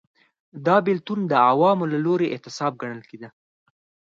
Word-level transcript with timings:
دا 0.65 0.75
بېلتون 0.85 1.19
د 1.27 1.33
عوامو 1.49 1.85
له 1.93 1.99
لوري 2.05 2.27
اعتصاب 2.29 2.73
ګڼل 2.81 3.01
کېده. 3.09 3.29